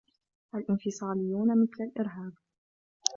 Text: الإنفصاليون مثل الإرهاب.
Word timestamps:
الإنفصاليون 0.55 1.47
مثل 1.63 1.83
الإرهاب. 1.83 2.33